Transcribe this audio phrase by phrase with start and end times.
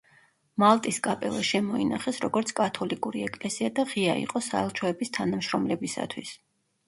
[0.61, 6.33] მალტის კაპელა შემოინახეს, როგორც კათოლიკური ეკლესია და ღია იყო საელჩოების თანამშრომლებისათვის.